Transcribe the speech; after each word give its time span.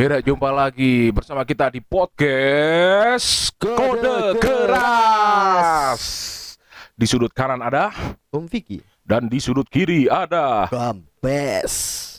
Kira 0.00 0.16
jumpa 0.24 0.48
lagi 0.48 1.12
bersama 1.12 1.44
kita 1.44 1.68
di 1.68 1.84
podcast 1.84 3.52
Kode, 3.60 4.00
Kode 4.00 4.40
Keras. 4.40 6.00
Di 6.96 7.04
sudut 7.04 7.28
kanan 7.36 7.60
ada 7.60 7.92
Om 8.32 8.48
Vicky 8.48 8.80
dan 9.04 9.28
di 9.28 9.36
sudut 9.36 9.68
kiri 9.68 10.08
ada 10.08 10.72
Gambes 10.72 12.16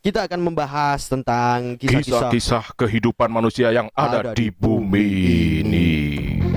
Kita 0.00 0.24
akan 0.24 0.40
membahas 0.40 1.04
tentang 1.04 1.76
kisah-kisah 1.76 2.72
kehidupan 2.72 3.28
manusia 3.28 3.76
yang 3.76 3.92
ada, 3.92 4.32
Ada 4.32 4.32
di 4.32 4.48
bumi 4.48 4.88
bumi 4.88 5.08
ini. 5.60 6.47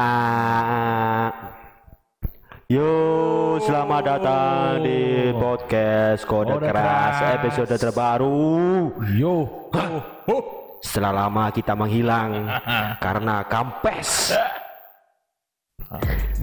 Datang 0.00 1.32
Yo, 2.70 3.58
selamat 3.66 4.02
datang 4.06 4.86
di 4.86 5.34
podcast 5.34 6.22
Kode 6.22 6.54
Kode 6.54 6.70
Keras 6.70 7.14
Keras. 7.18 7.34
episode 7.42 7.74
terbaru. 7.74 8.46
Yo. 9.18 9.50
Setelah 10.78 11.26
lama 11.26 11.50
kita 11.50 11.74
menghilang 11.74 12.46
karena 13.04 13.42
kampes. 13.50 14.38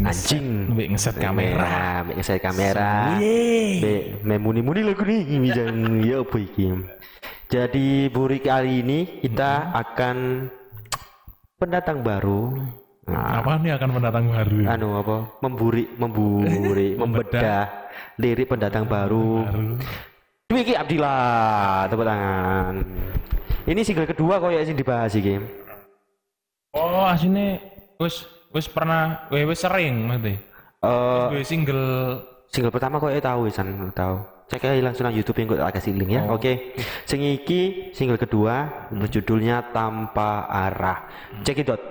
Anjing. 0.04 0.76
Mbak 0.76 0.88
ngeset 1.00 1.16
kamera. 1.16 2.04
Mbak 2.04 2.16
ngeset 2.20 2.40
kamera. 2.44 3.16
Mbak 3.16 4.02
mbak 4.28 4.40
muni-muni 4.44 4.84
lagu 4.84 5.08
nih 5.08 5.24
Bijang 5.48 6.04
ya 6.04 6.28
apa 6.28 6.38
iki? 6.44 6.68
Jadi 7.48 8.12
buri 8.12 8.44
kali 8.44 8.84
ini 8.84 9.24
kita 9.24 9.72
akan 9.72 10.52
pendatang 11.56 12.04
baru 12.04 12.52
Nah, 13.08 13.40
Apa 13.40 13.56
nih 13.58 13.72
akan 13.74 13.90
pendatang 13.96 14.26
baru? 14.28 14.58
anu 14.68 14.88
apa? 15.00 15.18
Memburi 15.40 15.88
memburi 15.96 16.88
membedah. 17.02 17.64
lirik 18.18 18.50
pendatang 18.50 18.84
baru. 18.84 19.46
Baru. 19.46 19.78
Dwiki 20.48 20.74
Abdillah. 20.74 21.88
Tepuk 21.88 22.04
tangan. 22.04 22.74
Ini 23.64 23.82
single 23.84 24.08
kedua 24.08 24.40
kok 24.40 24.52
ya 24.52 24.64
sing 24.64 24.76
dibahas 24.76 25.14
iki? 25.14 25.40
Oh, 26.72 27.04
asine 27.04 27.60
wis 27.98 28.26
wis 28.52 28.68
pernah 28.68 29.28
wis 29.30 29.44
wis 29.46 29.60
sering 29.60 30.08
mati. 30.08 30.36
Eh, 30.78 31.26
Wis 31.32 31.48
single. 31.48 32.22
single 32.48 32.72
pertama 32.72 32.96
kok 32.98 33.12
ya 33.12 33.20
tahu 33.20 33.48
Isan 33.48 33.92
tahu 33.92 34.24
cek 34.48 34.64
aja 34.64 34.80
langsung 34.80 35.12
YouTube 35.12 35.44
yang 35.44 35.48
gue 35.52 35.60
kasih 35.60 35.92
link 35.92 36.12
ya. 36.16 36.24
Oh. 36.28 36.40
oke. 36.40 36.54
Sing 37.04 37.20
iki 37.20 37.92
single 37.92 38.16
kedua 38.16 38.88
berjudulnya 38.90 39.76
tanpa 39.76 40.48
arah. 40.48 41.04
Cek 41.44 41.60
it 41.60 41.68
out 41.68 41.82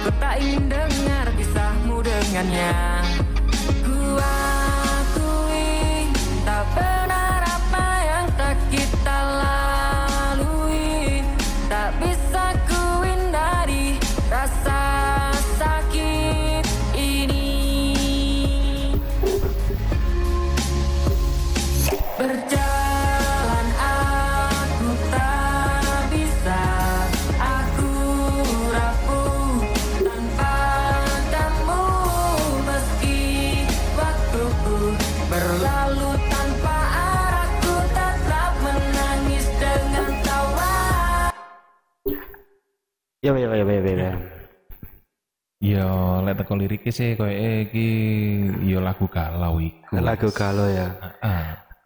ku 0.00 0.08
tak 0.16 0.40
ingin 0.40 0.72
dengar 0.72 1.28
Kisahmu 1.36 2.00
dengannya 2.00 2.99
ya 43.20 43.36
ya 43.36 43.52
ya 43.52 43.64
ya 43.68 43.80
ya 43.84 44.12
Yo, 45.60 46.24
lek 46.24 46.40
teko 46.40 46.56
liriknya 46.56 46.88
sih 46.88 47.20
koyo 47.20 47.36
iki 47.68 47.88
yo 48.64 48.80
lagu 48.80 49.04
galau 49.12 49.60
iku. 49.60 50.00
lagu 50.00 50.32
galau 50.32 50.64
ya. 50.72 50.88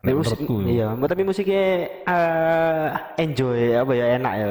Musik, 0.06 0.38
menurutku 0.46 0.54
yo. 0.62 0.68
iya, 0.70 0.86
tapi 1.10 1.22
musiknya 1.26 1.90
eh, 2.06 2.88
enjoy 3.18 3.74
apa 3.74 3.92
ya 3.98 4.06
enak 4.14 4.32
ya, 4.38 4.48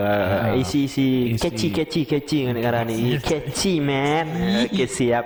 isi 0.60 0.92
isi 0.92 1.08
Isi. 1.38 1.40
catchy 1.40 1.68
catchy 1.72 2.02
catchy 2.04 2.38
ngene 2.52 2.60
karane. 2.60 2.96
Catchy 3.24 3.80
man, 3.80 4.28
oke 4.68 4.86
siap, 4.92 5.24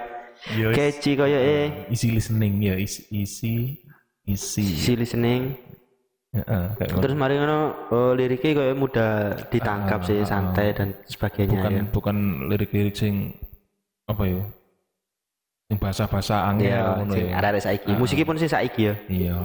catchy 0.77 1.17
koyo 1.17 1.39
eh. 1.41 1.89
Isi 1.89 2.13
listening 2.13 2.53
ya, 2.61 2.77
isi 2.77 3.01
isi. 3.09 3.81
Isi. 4.29 4.61
si 4.77 4.93
listening, 4.93 5.57
Kayak 6.43 6.89
ngono. 6.91 7.01
terus 7.01 7.15
mari 7.15 7.33
ngono 7.37 7.59
oh, 7.89 8.11
liriknya 8.13 8.51
koyo 8.53 8.73
mudah 8.73 9.11
ditangkap 9.47 9.99
sih, 10.03 10.19
Ah, 10.19 10.23
ah, 10.23 10.29
santai 10.29 10.67
dan 10.71 10.87
sebagainya 11.05 11.53
bukan 11.53 11.71
ya. 11.71 11.83
bukan 11.89 12.15
lirik-lirik 12.47 12.93
sing 12.93 13.33
apa 14.05 14.23
yo? 14.23 14.41
Sing 15.67 15.77
bahasa-bahasa 15.77 16.47
angel 16.47 16.69
Iya, 16.69 16.95
ngono 16.97 17.13
ya. 17.13 17.27
arek-arek 17.35 17.61
saiki. 17.61 17.91
Musiknya 17.95 18.25
pun 18.25 18.37
sih 18.37 18.47
saiki 18.47 18.81
ya. 18.87 18.93
Iya, 19.07 19.35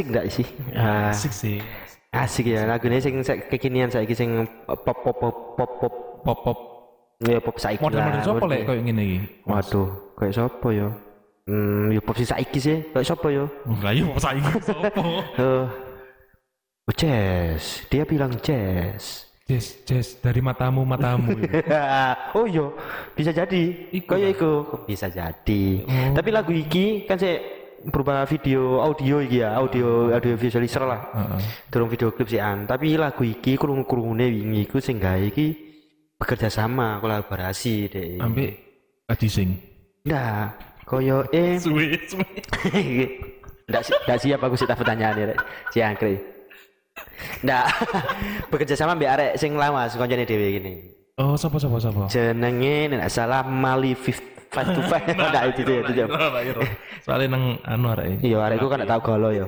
Asik 0.00 0.08
enggak 0.16 0.26
sih? 0.32 0.46
Ah, 0.72 1.12
Asik 1.12 1.32
sih. 1.36 1.58
asik 2.10 2.46
ya 2.48 2.64
lagune 2.64 2.96
sing 2.98 3.20
kekinian 3.52 3.86
saiki 3.86 4.16
sing 4.16 4.48
pop 4.64 4.80
pop 4.82 5.12
pop 5.12 5.36
pop 5.54 5.70
pop 5.76 5.94
Pop 6.24 6.38
pop. 6.40 6.58
ya 7.20 7.36
pop 7.36 7.52
saiki 7.54 7.84
Model-model 7.84 8.16
lah. 8.16 8.24
siapa 8.24 8.44
lek 8.48 8.60
koyo 8.64 8.80
ngene 8.80 9.02
iki? 9.04 9.18
Waduh, 9.44 9.88
kayak 10.16 10.32
siapa 10.32 10.68
ya? 10.72 10.88
Hmm, 11.44 11.92
ya 11.92 12.00
pop 12.00 12.16
sing 12.16 12.26
saiki 12.26 12.58
sih, 12.58 12.76
kayak 12.90 13.04
siapa 13.04 13.28
ya? 13.28 13.44
Lah 13.76 13.92
iya 13.92 14.04
pop 14.08 14.16
saiki 14.18 14.50
sopo? 14.64 15.04
Eh, 15.36 15.64
oh, 16.88 16.94
Jess, 16.96 17.84
dia 17.86 18.02
bilang 18.02 18.32
Jess. 18.40 19.28
Jess, 19.44 19.84
Jess 19.84 20.16
dari 20.18 20.40
matamu 20.40 20.80
matamu. 20.82 21.36
oh 22.40 22.48
iya, 22.48 22.66
bisa 23.12 23.30
jadi. 23.30 23.62
Kayak 24.00 24.30
iku 24.34 24.52
bisa 24.82 25.06
jadi. 25.06 25.62
Oh. 25.84 26.16
Tapi 26.16 26.28
lagu 26.32 26.50
iki 26.50 27.04
kan 27.04 27.20
saya 27.20 27.38
berupa 27.88 28.20
video 28.28 28.84
audio 28.84 29.24
iki 29.24 29.40
ya, 29.40 29.56
audio 29.56 30.12
audio 30.12 30.34
visualizer 30.36 30.84
lah. 30.84 31.00
Heeh. 31.16 31.40
Durung 31.72 31.88
video 31.88 32.12
klip 32.12 32.28
sih 32.28 32.40
an. 32.40 32.68
Tapi 32.68 32.94
lagu 32.94 33.24
iki 33.24 33.56
krungu-krungune 33.56 34.28
wingi 34.28 34.68
iku 34.68 34.76
sing 34.78 35.00
gawe 35.00 35.20
iki 35.20 35.56
bekerja 36.20 36.52
sama, 36.52 37.00
kolaborasi 37.00 37.74
deh. 37.88 38.10
Ambek 38.20 38.52
Adi 39.08 39.28
Sing. 39.32 39.48
Nah, 40.04 40.52
koyo 40.84 41.24
eh 41.32 41.56
Suwe, 41.56 41.96
suwe. 42.04 42.24
Nggak, 43.70 43.82
si- 43.86 44.02
nggak 44.02 44.18
siap 44.18 44.40
aku 44.42 44.54
sih 44.58 44.66
tak 44.66 44.82
pertanyaan 44.82 45.14
ya, 45.14 45.36
si 45.70 45.78
Angkri. 45.78 46.18
Nggak, 47.46 47.64
bekerja 48.50 48.74
sama 48.74 48.98
mbak 48.98 49.10
arek 49.14 49.32
sing 49.38 49.54
lama, 49.54 49.86
sing 49.86 50.02
koncone 50.02 50.26
dhewe 50.26 50.58
gini. 50.58 50.72
Oh, 51.14 51.38
sapa 51.38 51.54
sapa 51.62 51.78
sapa? 51.78 52.10
Jenenge 52.10 52.90
nek 52.90 53.06
salah 53.06 53.46
Mali 53.46 53.94
Five 53.94 54.18
Five 54.50 54.68
to 54.74 54.82
Five. 54.90 55.06
Nggak 55.06 55.42
itu 55.54 55.60
itu 55.62 55.72
itu. 55.78 55.92
itu. 56.02 56.62
Soalnya 57.06 57.26
nang 57.38 57.44
anu 57.62 57.86
arek. 57.94 58.18
Iya, 58.20 58.38
arekku 58.50 58.66
kan 58.66 58.82
nggak 58.82 58.90
tahu 58.90 59.00
galo 59.14 59.28
ya. 59.30 59.44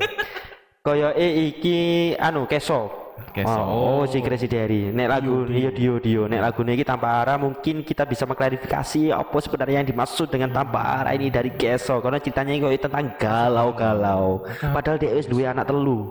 Koyo 0.83 1.15
eh 1.15 1.51
iki 1.51 1.79
anu 2.19 2.47
keso. 2.47 2.91
Keso. 3.31 3.55
Oh, 3.55 4.03
oh 4.03 4.05
si 4.09 4.19
Crazy 4.19 4.51
Diary. 4.51 4.91
Nek 4.91 5.07
lagu 5.07 5.47
iya 5.47 5.71
Dio 5.71 6.03
Dio. 6.03 6.27
Nek 6.27 6.43
lagu 6.43 6.67
ini 6.67 6.83
tanpa 6.83 7.23
arah 7.23 7.39
mungkin 7.39 7.87
kita 7.87 8.03
bisa 8.03 8.27
mengklarifikasi 8.27 9.15
apa 9.15 9.37
sebenarnya 9.39 9.85
yang 9.85 9.89
dimaksud 9.95 10.27
dengan 10.27 10.51
tanpa 10.51 11.03
arah 11.03 11.15
ini 11.15 11.31
dari 11.31 11.55
Keso. 11.55 12.03
Karena 12.03 12.19
ceritanya 12.19 12.59
kok 12.59 12.91
tentang 12.91 13.07
galau-galau. 13.15 14.43
Padahal 14.75 14.99
dia 14.99 15.15
wis 15.15 15.31
duwe 15.31 15.47
anak 15.47 15.71
telu. 15.71 16.11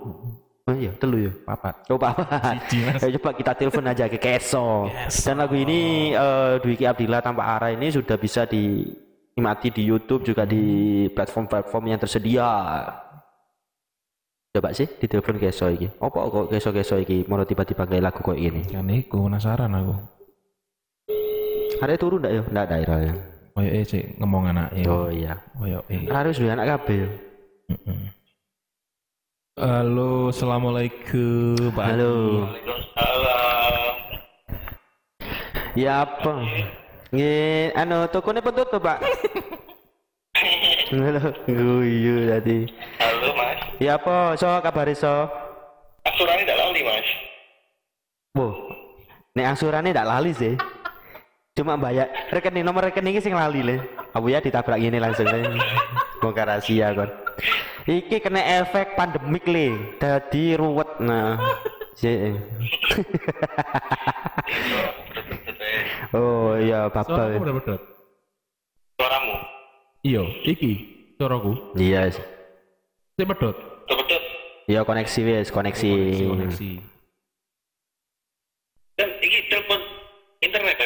Oh 0.71 0.77
iya, 0.79 0.91
telu 0.95 1.19
ya. 1.19 1.31
Papat. 1.43 1.75
Oh, 1.91 1.99
Mas. 1.99 3.03
Ayo 3.03 3.19
coba 3.19 3.35
kita 3.35 3.51
telepon 3.59 3.91
aja 3.91 4.07
ke 4.07 4.15
Keso. 4.15 4.87
Dan 5.27 5.43
lagu 5.43 5.59
ini 5.59 6.11
eh 6.15 6.63
Dwiki 6.63 6.87
Abdillah 6.87 7.19
tanpa 7.19 7.43
arah 7.59 7.75
ini 7.75 7.91
sudah 7.91 8.15
bisa 8.15 8.47
dinikmati 8.47 9.75
di 9.75 9.83
YouTube 9.83 10.23
juga 10.23 10.47
di 10.47 10.63
platform-platform 11.11 11.83
yang 11.91 11.99
tersedia. 11.99 12.47
Coba 14.55 14.71
sih 14.71 14.87
ditelepon 14.87 15.43
Keso 15.43 15.67
iki. 15.67 15.91
Apa 15.99 16.19
kok 16.31 16.47
Keso-Keso 16.47 16.95
iki 17.03 17.27
mau 17.27 17.43
tiba-tiba 17.43 17.83
kayak 17.83 18.03
lagu 18.07 18.23
kok 18.23 18.39
ini? 18.39 18.63
Kan 18.71 18.87
iku 18.87 19.27
penasaran 19.27 19.75
aku. 19.75 19.95
Ada 21.83 21.99
turun 21.99 22.23
ndak 22.23 22.31
ya? 22.31 22.41
Ndak 22.47 22.65
daerah 22.71 22.99
ya. 23.11 23.13
Koyo 23.51 23.67
eh 23.67 23.83
cek 23.83 24.15
ngomong 24.23 24.55
anake. 24.55 24.87
Oh 24.87 25.11
iya. 25.11 25.35
Koyo 25.59 25.83
eh. 25.91 26.07
Harus 26.07 26.39
duwe 26.39 26.55
anak 26.55 26.79
kabeh. 26.79 27.03
ya. 27.03 27.09
Mm-mm. 27.75 28.20
Halo, 29.59 30.31
assalamualaikum. 30.31 31.75
Pak 31.75 31.83
Halo. 31.83 32.47
Waalaikumsalam. 32.47 33.95
Ya 35.75 36.07
apa? 36.07 36.33
Nggih, 37.11 37.75
anu 37.75 38.07
tokonya 38.07 38.39
pun 38.39 38.55
tutup, 38.55 38.79
Pak. 38.79 39.03
Halo, 40.95 41.35
guyu 41.51 42.31
tadi. 42.31 42.63
Halo 43.03 43.35
mas. 43.35 43.59
Ya 43.83 43.99
apa? 43.99 44.39
So 44.39 44.47
kabare 44.63 44.95
so? 44.95 45.27
Asurannya 46.07 46.47
tidak 46.47 46.55
lali 46.55 46.81
mas. 46.87 47.07
Boh, 48.31 48.55
nek 49.35 49.51
angsurannya 49.51 49.91
ndak 49.91 50.07
lali 50.07 50.31
sih. 50.31 50.55
Cuma 51.59 51.75
bayar 51.75 52.07
rekening 52.31 52.63
nomor 52.63 52.87
rekening 52.87 53.19
sing 53.19 53.35
lali 53.35 53.59
le. 53.67 53.83
Abu 54.15 54.31
ya 54.31 54.39
ditabrak 54.39 54.79
gini 54.79 54.95
langsung. 54.95 55.27
Bongkar 56.23 56.47
rahasia 56.47 56.95
kon. 56.95 57.11
Iki 57.87 58.21
kena 58.21 58.41
efek 58.61 58.93
pandemik 58.93 59.45
le. 59.49 59.97
Dadi 59.97 60.53
ruwet 60.57 61.01
nah. 61.01 61.37
Oh 66.11 66.59
iya 66.59 66.91
Suaraku 66.91 67.15
bapak. 67.15 67.39
udah 67.39 67.53
bedot. 67.55 67.81
Suaramu. 68.99 69.35
Iya, 70.03 70.23
iki 70.43 70.71
suaraku. 71.15 71.51
Iya. 71.79 72.11
Sik 72.11 73.25
bedot. 73.29 73.55
Betul. 73.87 74.21
Iya 74.67 74.81
koneksi 74.83 75.19
wes, 75.23 75.47
koneksi. 75.53 75.89
Koneksi. 76.27 76.71
Dan 78.99 79.09
ini 79.23 79.39
telepon 79.47 79.79
internet 80.43 80.77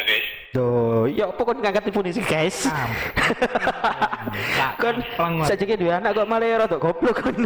ya. 0.56 0.58
Tuh, 0.64 1.04
ya 1.12 1.24
apa 1.28 1.40
kon 1.44 1.60
ngangkat 1.60 1.82
telepon 1.84 2.08
sih 2.08 2.24
guys? 2.24 2.64
Kon 4.80 4.96
sajake 5.44 5.76
duwe 5.76 5.92
anak 5.92 6.16
kok 6.16 6.28
malah 6.28 6.64
rada 6.64 6.76
goblok 6.76 7.24
kon. 7.24 7.36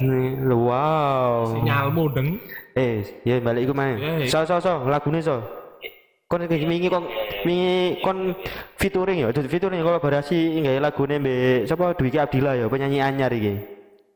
Nih, 0.00 0.36
Wow. 0.52 1.56
Sinyalmu 1.56 2.04
deng. 2.12 2.28
Eh, 2.76 3.04
ya 3.24 3.40
balik 3.40 3.68
iku 3.68 3.72
main. 3.72 3.96
Ya, 3.96 4.12
ya. 4.20 4.28
So 4.28 4.44
so 4.44 4.60
so, 4.60 4.84
lagune 4.88 5.24
so. 5.24 5.40
Kon 6.28 6.44
iki 6.44 6.66
wingi 6.66 6.88
kon 6.92 7.08
wingi 7.46 8.02
kon 8.04 8.34
featuring 8.76 9.24
ya, 9.24 9.32
featuring 9.32 9.80
kolaborasi 9.80 10.60
nggawe 10.60 10.90
lagune 10.90 11.16
mbek 11.22 11.70
sapa 11.70 11.94
Dwiki 11.96 12.18
Abdillah 12.20 12.54
ya, 12.60 12.66
penyanyi 12.68 12.98
anyar 13.00 13.32
iki. 13.32 13.56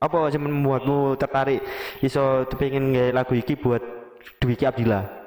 Apa 0.01 0.33
sing 0.33 0.41
membuatmu 0.41 1.17
tertarik 1.21 1.61
iso 2.01 2.45
pengen 2.57 2.93
nggawe 2.93 3.11
lagu 3.17 3.33
iki 3.37 3.57
buat 3.57 3.81
Dwiki 4.41 4.65
Abdillah? 4.65 5.20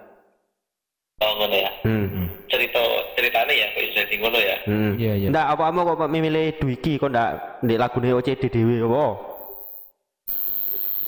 Oh 1.21 1.31
ngono 1.38 1.54
ya. 1.54 1.69
Hmm. 1.86 2.25
Cerita 2.50 2.81
ceritanya 3.13 3.54
ya 3.54 3.69
kok 3.75 3.83
jadi 3.94 4.15
ngono 4.18 4.39
ya. 4.42 4.57
Hmm. 4.65 4.98
Iya, 4.98 5.13
iya. 5.19 5.27
Ndak 5.30 5.45
apa-apa 5.54 5.94
kok 5.94 6.10
memilih 6.10 6.57
Dwiki 6.57 6.98
kok 6.98 7.13
ndak 7.13 7.62
ndek 7.62 7.77
lagune 7.77 8.18
OCD 8.18 8.50
dhewe 8.50 8.81
apa? 8.81 9.06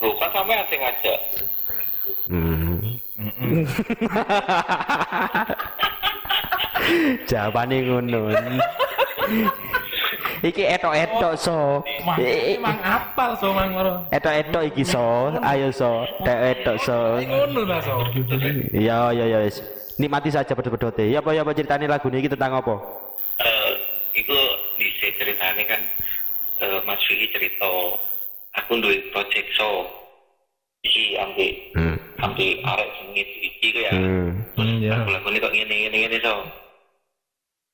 Lu 0.04 0.12
kan 0.20 0.28
sampe 0.30 0.54
asing 0.54 0.82
aja. 0.84 1.14
Hmm. 2.26 2.82
Jawabane 7.26 7.82
ngono. 7.82 8.30
Iki 10.42 10.62
etok-etok 10.64 11.34
so. 11.36 11.80
Mang, 12.04 12.18
I- 12.18 12.24
i- 12.24 12.58
emang 12.58 12.76
apal 12.80 13.36
so 13.36 13.52
mang 13.52 13.72
loro. 13.72 14.04
Etok-etok 14.10 14.62
iki 14.68 14.82
so. 14.82 15.32
Ayo 15.40 15.68
so. 15.70 16.04
Etok-etok 16.20 16.76
so. 16.78 16.96
Ngono 17.20 17.60
ta 17.64 17.78
so. 17.80 17.94
Iya 18.72 19.12
iya 19.12 19.24
iya 19.26 19.38
wis. 19.44 19.62
Nikmati 19.96 20.28
saja 20.28 20.52
bedot-bedote. 20.52 21.08
Ya 21.08 21.24
apa 21.24 21.32
ya 21.32 21.40
apa 21.40 21.56
ceritane 21.56 21.88
lagune 21.88 22.20
iki 22.20 22.28
tentang 22.28 22.52
apa? 22.52 22.74
Eh, 23.40 23.70
itu 24.14 24.36
di 24.76 24.88
ceritanya 25.16 25.64
kan 25.66 25.80
eh, 26.60 26.78
Mas 26.84 27.00
Vicky 27.04 27.28
cerita 27.30 27.68
aku 28.56 28.80
duwe 28.80 28.96
project 29.12 29.48
show 29.52 29.84
iki 30.80 31.16
ambil 31.16 31.52
Hmm. 31.76 31.96
ambil 32.20 32.48
arek 32.64 32.88
jenenge 32.96 33.24
iki 33.40 33.68
ku 33.72 33.80
ya. 33.80 33.92
Hmm. 33.92 34.28
Hmm, 34.56 34.76
ya. 34.80 34.96
Lagu 35.04 35.28
ini 35.28 35.40
kok 35.40 35.52
ngene 35.52 35.74
ngene 35.84 35.96
ngene 36.04 36.16
so. 36.20 36.34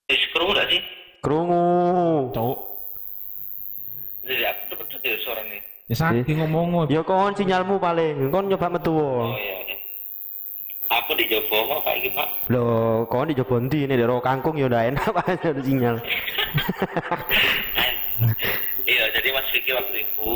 Wis 0.06 0.22
krungu 0.34 0.54
gak 0.54 0.66
sih? 0.70 0.82
Krungu. 1.22 1.62
Cok. 2.30 2.56
Jadi 4.22 4.42
aku 4.46 4.62
betul 4.78 4.98
ya 5.02 5.16
suaranya. 5.26 5.58
Ya 5.90 5.94
saking 5.98 6.38
ngomong 6.46 6.86
Ya 6.86 7.02
kon 7.02 7.34
sinyalmu 7.34 7.82
paling. 7.82 8.30
Kon 8.30 8.46
nyoba 8.46 8.70
metu. 8.70 8.94
Oh 8.94 9.34
iya. 9.34 9.56
iya. 9.66 9.76
Aku 10.92 11.16
di 11.16 11.24
Jobo 11.24 11.56
mau 11.64 11.80
Pak 11.80 11.94
iki 12.04 12.12
Pak. 12.12 12.28
Loh, 12.52 13.08
kon 13.08 13.24
di 13.24 13.34
Jobo 13.34 13.56
ndi 13.56 13.88
nek 13.88 14.04
ro 14.04 14.20
kangkung 14.20 14.60
ya 14.60 14.68
ndak 14.68 14.92
enak 14.92 15.08
Pak 15.08 15.26
ada 15.40 15.60
sinyal. 15.64 15.96
Iya, 18.82 19.04
jadi 19.14 19.28
Mas 19.34 19.46
Vicky 19.54 19.72
waktu 19.74 20.02
itu 20.02 20.30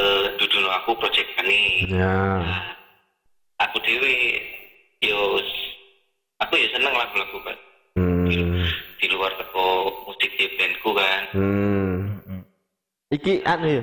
eh 0.00 0.24
duduk 0.36 0.70
aku 0.80 0.92
project 0.96 1.28
ini. 1.44 1.88
Ya. 1.88 2.40
Aku 3.64 3.80
dewe 3.80 4.38
yo 5.00 5.40
aku 6.40 6.52
ya 6.56 6.68
seneng 6.72 6.92
lagu-lagu 6.92 7.36
Pak. 7.42 7.56
Hmm. 7.96 8.64
Di 9.02 9.10
luar 9.10 9.34
teko 9.34 9.90
musik 10.06 10.30
di 10.38 10.46
bandku 10.54 10.94
kan. 10.94 11.22
Hmm. 11.34 11.98
Iki 13.10 13.42
anu 13.42 13.66
ya. 13.66 13.82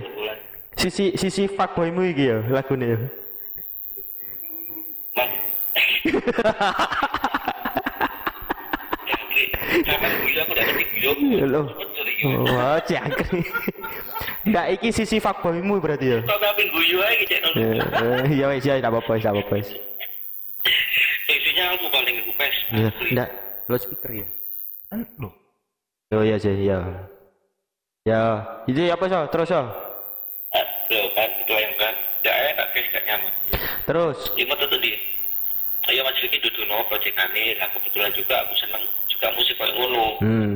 Sisi 0.79 1.11
sisi 1.19 1.43
fuckboymu 1.51 2.07
iki 2.15 2.31
ya 2.31 2.39
lagune 2.47 2.87
ya. 2.87 2.99
Loh. 11.51 11.67
Iki. 11.67 12.23
Wah, 12.47 12.79
jangkrik. 12.87 13.47
Ndak 14.47 14.65
iki 14.79 14.89
sisi 14.95 15.19
fuckboymu 15.19 15.83
berarti 15.83 16.15
ya. 16.15 16.19
Kok 16.23 16.39
guyu 16.71 17.03
cek 17.27 17.39
nang. 17.43 17.53
Ya, 17.59 17.71
eh, 18.23 18.39
Ya 18.39 18.45
wis 18.55 18.63
ya 18.63 18.79
ndak 18.79 18.95
apa-apa, 18.95 19.19
ndak 19.19 19.35
apa-apa. 19.35 19.55
Isinya 21.27 21.75
aku 21.75 21.91
paling. 21.91 22.15
Ya, 22.71 22.89
ndak 23.11 23.29
lo 23.67 23.75
speaker 23.75 24.23
ya. 24.91 24.97
Loh. 25.19 25.33
Oh 26.09 26.23
iya 26.25 26.35
sih, 26.35 26.53
iya. 26.57 26.79
Ya, 28.01 28.21
itu 28.65 28.81
apa 28.89 29.05
so? 29.05 29.19
Terus 29.29 29.47
so? 29.47 29.61
Ah, 30.49 30.65
lo 30.89 31.01
kan 31.13 31.29
doyan 31.45 31.69
kan 31.77 31.93
gak 32.25 32.33
enak 32.33 32.67
guys 32.73 32.87
gak 32.89 33.05
nyaman 33.05 33.33
Terus. 33.85 34.17
Ini 34.33 34.49
tuh 34.49 34.65
tadi 34.65 34.91
Ayo 35.85 36.01
Mas 36.01 36.17
Vicky 36.17 36.41
duduk 36.41 36.65
no 36.65 36.81
proyekane 36.89 37.53
Lah 37.57 37.69
kebetulan 37.69 38.09
juga 38.17 38.41
aku 38.41 38.53
seneng 38.57 38.81
juga 39.05 39.29
musik 39.37 39.53
kayak 39.57 39.77
ngono 39.77 40.05
Hmm. 40.25 40.53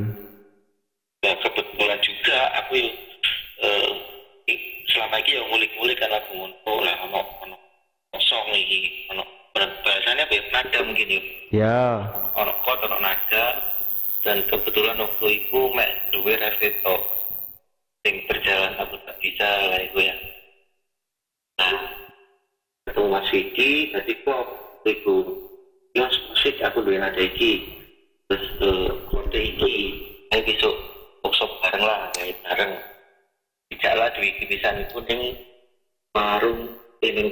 Nah 1.22 1.34
kebetulan 1.38 1.98
juga 2.02 2.38
aku 2.58 2.74
eh, 3.62 3.90
i- 4.50 4.62
selama 4.90 5.22
ini 5.22 5.38
yang 5.38 5.46
ngulik-ngulik 5.46 5.96
karena 5.96 6.18
aku 6.18 6.32
ngono 6.34 6.72
lah 6.82 6.96
ono 7.06 7.20
ono 7.40 7.56
kosong 8.10 8.50
iki 8.52 8.78
ono 9.14 9.22
bahasanya 9.54 10.26
apa 10.26 10.34
ya 10.34 10.42
nada 10.50 10.78
mungkin 10.82 11.06
ya 11.06 11.22
Ya. 11.54 11.78
ono 12.34 12.50
kot 12.66 12.82
ono 12.82 12.98
nada 12.98 13.44
dan 14.24 14.40
kebetulan 14.48 14.96
waktu 14.96 15.26
itu 15.36 15.60
mek 15.76 15.92
duwe 16.10 16.32
reveto 16.40 16.96
sing 18.00 18.24
berjalan 18.24 18.72
aku 18.80 18.96
tak 19.04 19.16
bisa 19.20 19.48
lah 19.68 19.80
itu 19.84 19.98
ya. 20.00 20.16
Nah 21.60 21.80
ketemu 22.88 23.06
Mas 23.12 23.28
Vicky 23.28 23.92
tadi 23.92 24.12
kok 24.24 24.44
itu 24.88 25.16
ya 25.92 26.08
musik 26.08 26.56
aku 26.64 26.80
duwe 26.80 26.96
nada 26.96 27.20
iki. 27.20 27.68
Terus 28.32 28.44
eh 28.64 28.88
kode 29.12 29.40
iki? 29.40 29.72
Ayo 30.32 30.40
besok 30.48 30.74
workshop 31.20 31.50
bareng 31.60 31.84
lah 31.84 32.08
kayak 32.16 32.40
bareng. 32.48 32.72
Tidak 33.68 33.92
lah 33.92 34.08
duwe 34.16 34.32
iki 34.32 34.44
bisa 34.48 34.72
itu 34.72 34.98
ning 35.04 35.36
warung 36.16 36.72
ini. 37.04 37.28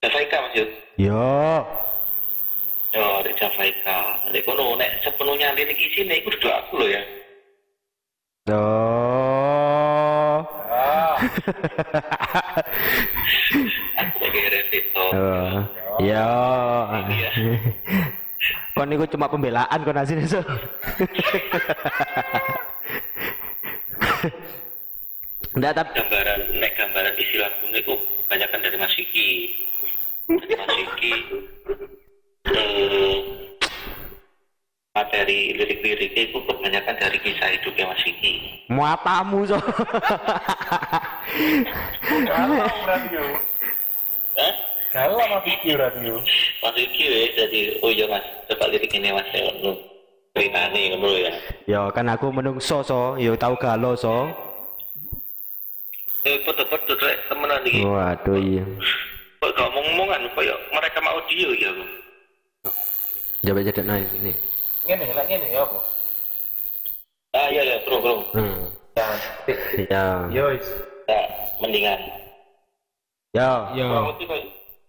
Javaika 0.00 0.40
mas 0.40 0.56
Yud. 0.56 0.70
Ya. 0.96 1.62
Oh, 2.92 3.24
di 3.24 3.32
Javaika. 3.40 4.20
Nek 4.28 4.44
kono 4.44 4.76
nek 4.76 5.00
sepenuhnya 5.00 5.56
lirik 5.56 5.80
isine 5.80 6.20
iku 6.20 6.28
duduk 6.36 6.52
aku 6.52 6.76
lho 6.84 6.92
ya. 6.92 7.02
Oh. 8.52 10.44
Aku 13.96 14.12
sebagai 14.20 14.44
Revito. 14.52 15.04
Oh. 15.16 15.64
Ya. 16.04 16.28
Kon 18.76 18.88
niku 18.92 19.08
cuma 19.08 19.32
pembelaan 19.32 19.80
kon 19.88 19.96
asine 19.96 20.28
so. 20.28 20.44
Enggak 25.56 25.72
tapi 25.80 25.96
Gambaran 25.96 26.40
nek 26.60 26.72
gambaran 26.76 27.14
isi 27.16 27.36
lagu 27.40 27.64
niku 27.72 27.96
kebanyakan 28.28 28.60
dari 28.60 28.76
Mas. 28.76 28.96
Dari 30.28 30.54
Mas 30.60 30.72
Vicky. 30.76 31.12
Materi 35.22 35.54
lirik-liriknya 35.54 36.34
itu 36.34 36.38
kebanyakan 36.42 36.98
dari 36.98 37.18
kisah 37.22 37.46
hidupnya 37.54 37.94
Mas 37.94 38.02
Vicky. 38.02 38.34
muatamu 38.66 39.46
so. 39.46 39.54
Hah? 44.34 44.54
Kalau 44.90 45.22
Mas 45.22 45.42
Vicky 45.46 45.78
radio. 45.78 46.18
Mas 46.58 46.74
Vicky 46.74 47.06
ya, 47.06 47.22
jadi 47.38 47.78
oh 47.86 47.90
iya 47.94 48.10
Mas, 48.10 48.26
coba 48.50 48.66
lirik 48.66 48.90
ini 48.90 49.14
Mas 49.14 49.30
ya. 49.30 49.46
ngono. 49.46 49.78
Ceritane 50.34 50.80
ngono 50.90 51.08
ya. 51.14 51.32
ya 51.70 51.80
kan 51.94 52.10
aku 52.10 52.34
menungso 52.34 52.82
so, 52.82 53.14
yo 53.14 53.38
tahu 53.38 53.54
galo 53.62 53.94
so. 53.94 54.26
Eh, 56.26 56.42
foto-foto 56.42 56.98
rek 56.98 57.30
temenan 57.30 57.62
iki. 57.62 57.86
Waduh 57.86 58.38
iya. 58.42 58.66
Kok 59.38 59.54
ngomong-ngomongan, 59.54 60.22
kayak 60.34 60.58
merekam 60.74 61.06
audio 61.06 61.50
ya 61.54 61.70
aku. 61.70 61.84
Coba 63.42 63.58
jadi 63.62 63.82
naik 63.82 64.10
ini. 64.22 64.34
Ngene, 64.82 65.14
lek 65.14 65.26
ngene 65.30 65.46
ya 65.54 65.62
apa? 65.62 65.78
Ah 67.32 67.46
iya 67.48 67.62
ya, 67.64 67.76
bro 67.86 67.96
bro. 68.02 68.14
Hmm. 68.34 68.60
Ya. 68.98 69.06
Ya. 69.88 70.04
Yo. 70.28 70.44
Ya, 71.08 71.20
mendingan. 71.62 72.00
Ya. 73.32 73.50
Kurang 73.72 74.06
lebih 74.12 74.26
kayak 74.28 74.46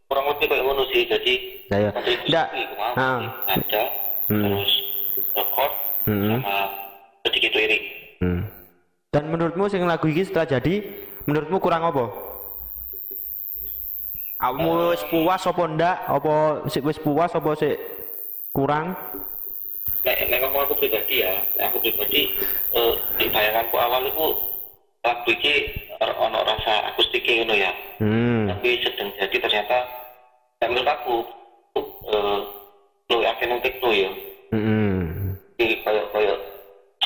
kurang 0.09 0.25
lebih 0.33 0.45
kayak 0.49 0.63
ngono 0.65 0.83
sih. 0.91 1.01
Jadi 1.07 1.33
Ya, 1.71 1.89
ya. 1.89 2.43
Ah. 2.93 3.25
ada, 3.49 3.83
Hmm. 4.29 4.45
terus 4.45 4.73
record 5.33 5.71
Hmm. 6.05 6.37
sama 6.37 6.57
sedikit 7.25 7.51
lirik. 7.57 7.81
Hmm. 8.21 8.41
Dan 9.09 9.23
menurutmu 9.33 9.65
sing 9.71 9.81
lagu 9.87 10.05
iki 10.05 10.21
setelah 10.27 10.45
jadi, 10.45 10.83
menurutmu 11.25 11.57
kurang 11.57 11.81
apa? 11.87 12.13
Kamu 14.37 14.91
wis 14.91 15.01
puas 15.07 15.41
apa 15.47 15.63
ndak? 15.71 15.97
Apa 16.03 16.33
sik 16.67 16.83
wis 16.83 16.99
puas 16.99 17.31
apa 17.31 17.51
sik 17.55 17.79
kurang? 18.51 18.93
Nek, 20.03 20.17
nek 20.27 20.39
ngomong 20.43 20.67
aku 20.67 20.75
pribadi 20.83 21.23
ya, 21.23 21.39
aku 21.63 21.79
pribadi 21.79 22.27
eh, 22.75 22.93
di 23.15 23.25
bayanganku 23.31 23.75
awal 23.79 24.03
itu 24.03 24.35
lagu 25.03 25.31
ini 25.31 25.53
ono 25.99 26.39
rasa 26.43 26.91
akustiknya 26.91 27.43
ngono 27.43 27.55
ya. 27.55 27.71
Hmm. 28.03 28.51
Tapi 28.51 28.83
sedang 28.83 29.09
jadi 29.15 29.37
ternyata 29.39 29.77
nek 30.59 30.69
menurut 30.71 30.89
aku 30.91 31.15
eh, 32.11 32.39
lo 33.11 33.17
yakin 33.23 33.55
untuk 33.55 33.73
lo 33.79 33.91
ya. 33.95 34.11
Hmm. 34.51 35.39
Jadi 35.55 35.75
kayak 35.87 36.05
kayak 36.11 36.37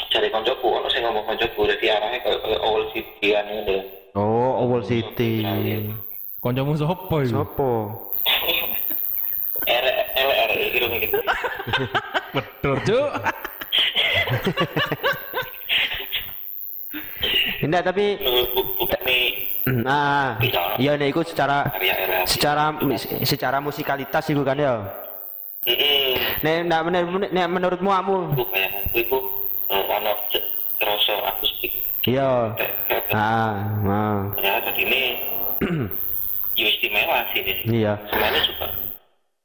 cari 0.09 0.27
koncoku, 0.33 0.67
ono 0.67 0.87
sing 0.89 1.05
ngomong 1.05 1.25
koncoku, 1.29 1.69
jadi 1.77 2.01
arahnya 2.01 2.19
kayak 2.25 2.39
kayak 2.41 2.61
awal 2.65 2.81
sidian 2.93 3.45
ngono 3.45 3.71
ya. 3.77 3.85
Oh, 4.17 4.65
Owl 4.65 4.81
City. 4.81 5.45
Kancamu 6.41 6.73
sapa 6.73 7.21
iku? 7.21 7.45
Sopo? 7.45 7.71
R 9.69 9.85
R 10.17 10.51
gitu 10.73 10.85
gitu. 10.97 11.17
Betul, 12.33 12.75
Cuk. 12.83 13.09
Enggak, 17.57 17.83
tapi 17.89 18.05
nih 19.07 19.23
nah, 19.83 20.39
iya 20.79 20.95
nek 20.95 21.11
iku 21.11 21.23
secara 21.25 21.67
secara 22.23 22.71
secara 23.27 23.57
musikalitas 23.59 24.23
iku 24.29 24.43
kan 24.45 24.55
ya. 24.59 24.79
Heeh. 25.67 26.15
Nek 26.43 26.55
ndak 26.71 26.81
menur- 26.87 27.31
nek 27.33 27.47
menurutmu 27.51 27.89
kamu 27.91 28.15
eh, 28.55 28.69
akustik. 31.27 31.71
iya. 32.07 32.55
Ah, 33.11 33.55
ah. 33.87 34.19
ternyata 34.35 34.71
ini 34.75 35.01
ya 36.59 36.67
istimewa 36.67 37.17
sih 37.31 37.41
ini. 37.43 37.83
Iya. 37.83 37.93
Semuanya 38.07 38.41
suka. 38.43 38.67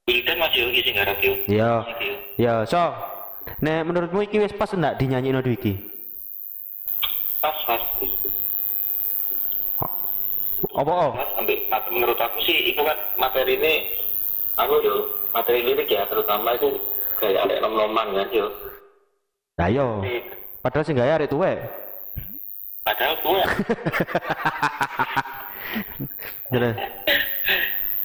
Wildan 0.02 0.37
masih 0.42 0.61
lagi 0.66 0.80
sih 0.82 0.92
garap 0.94 1.18
yuk. 1.23 1.37
Iya. 1.47 1.73
Gitu. 1.87 2.14
Ya, 2.42 2.54
so. 2.66 2.82
Nek 3.62 3.87
menurutmu 3.87 4.23
iki 4.26 4.42
wis 4.42 4.54
pas 4.54 4.71
ndak 4.75 4.99
dinyanyino 4.99 5.42
iki? 5.47 5.78
Pas 7.38 7.54
pas. 7.66 7.82
Apa 10.73 10.90
oh? 10.90 11.12
Mas 11.71 11.85
menurut 11.90 12.18
aku 12.18 12.38
sih 12.47 12.75
itu 12.75 12.80
kan 12.82 12.99
materi 13.18 13.59
ini 13.59 13.75
aku 14.54 14.78
yo 14.82 14.94
materi 15.35 15.62
lirik 15.66 15.90
ya 15.90 16.06
terutama 16.06 16.54
itu 16.54 16.71
kayak 17.18 17.50
ada 17.50 17.66
nom-noman 17.66 18.14
kan 18.14 18.28
yo. 18.30 18.47
Lah 19.59 19.68
yo. 19.71 20.02
Ini 20.06 20.23
Padahal 20.62 20.87
sing 20.87 20.94
gawe 20.94 21.11
arek 21.18 21.30
tuwek. 21.30 21.59
Padahal 22.87 23.14
gue 23.18 23.42
Jadi, 26.52 26.68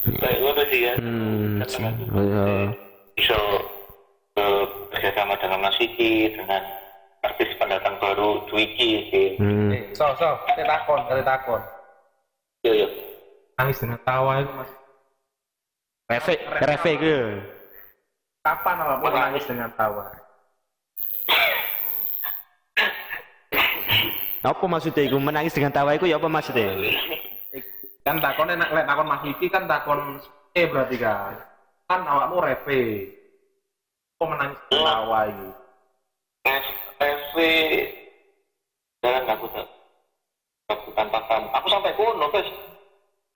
kayak 0.06 0.38
gue 0.38 0.64
sih 0.70 0.80
ya. 0.86 0.94
hmm, 0.98 1.64
Seneng 1.66 1.94
aku. 1.98 2.20
iya. 2.22 2.46
bisa 3.18 3.38
eh, 4.38 4.62
bekerjasama 4.88 5.34
dengan 5.42 5.58
Mas 5.66 5.76
Vicky 5.78 6.30
dengan 6.30 6.62
artis 7.26 7.50
pendatang 7.58 7.98
baru 7.98 8.46
Dwiki 8.46 9.10
sih. 9.10 9.28
Hmm. 9.42 9.74
Eh, 9.74 9.82
so, 9.92 10.06
so, 10.16 10.38
kita 10.54 10.62
takon, 10.64 11.02
kita 11.10 11.22
takon. 11.26 11.62
Yo 12.62 12.72
yo. 12.74 12.88
Nangis 13.58 13.78
dengan 13.82 13.98
tawa 14.06 14.38
itu 14.42 14.52
Mas. 14.54 14.70
Refe, 16.08 16.34
refe 16.64 16.92
ke. 16.96 17.16
Kapan 18.40 18.76
awakmu 18.80 19.12
menangis 19.12 19.44
dengan 19.44 19.68
tawa? 19.76 20.08
Apa 24.38 24.64
maksudnya 24.64 25.02
iku 25.04 25.18
menangis 25.18 25.52
dengan 25.52 25.74
tawa 25.74 25.92
iku 25.98 26.06
ya 26.06 26.16
apa 26.16 26.30
maksudnya? 26.30 26.70
Kan 28.08 28.24
takon 28.24 28.48
enak 28.48 28.72
lek 28.72 28.88
takon 28.88 29.04
Mas 29.04 29.20
Vicky 29.20 29.52
kan 29.52 29.68
takon 29.68 30.16
eh 30.56 30.64
berarti 30.64 30.96
kan. 30.96 31.36
Kan 31.84 32.08
awakmu 32.08 32.40
repe. 32.40 33.04
Kok 34.16 34.32
menangis 34.32 34.56
dengan 34.72 35.04
tawa 35.04 35.28
iki? 35.28 35.48
SV 37.04 37.36
jalan 39.04 39.28
aku 39.28 39.44
tak 39.52 39.68
aku 40.72 40.88
tanpa 40.96 41.20
kamu. 41.28 41.52
Aku 41.52 41.66
sampai 41.68 41.92
kuno 42.00 42.26
guys. 42.32 42.48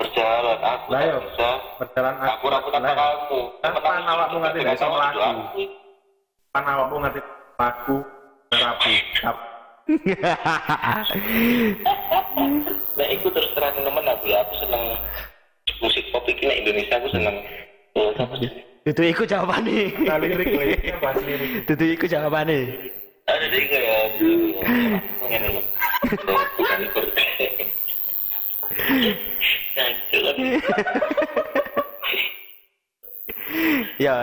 Berjalan 0.00 0.57
aku 0.64 0.88
Lah, 0.88 1.02
yo. 1.05 1.21
bisa. 1.21 1.50
Berjalan 1.76 2.17
Aku 2.17 2.49
aku 2.49 2.69
tanpa 2.73 2.97
kamu. 2.97 3.41
Kapan 3.61 4.09
awakmu 4.09 4.37
ngerti 4.41 4.57
Dengan 4.64 4.73
bisa 4.73 4.88
tawa 4.88 4.97
melaku? 4.97 5.12
duduk 5.12 5.29
aku. 5.29 5.64
Kan 6.49 6.64
awakmu 6.64 6.97
ngerti 7.05 7.21
lagu 7.61 7.97
terapi. 8.49 8.95
nah 13.03 13.11
aku 13.11 13.35
terus 13.35 13.51
terang 13.59 13.75
teman 13.75 14.07
aku 14.07 14.31
ya 14.31 14.39
aku 14.47 14.55
seneng 14.63 14.95
musik 15.83 16.07
pop 16.15 16.23
ini 16.31 16.47
nah 16.47 16.55
Indonesia 16.55 16.95
aku 17.03 17.11
seneng. 17.11 17.35
Oh, 17.99 18.15
iya. 18.39 18.51
itu 18.89 19.05
ikut 19.05 19.27
jawaban 19.27 19.67
nih 19.67 19.91
lirik 20.23 20.55
lirik? 21.27 21.67
Itu 21.67 21.83
ikut 21.83 22.09
jawaban 22.09 22.47
e. 22.47 22.71
ah, 23.27 23.35
nih 23.35 23.35
ada 23.35 23.47
lirik 23.51 23.75
ya 23.75 23.81
ya. 23.83 23.99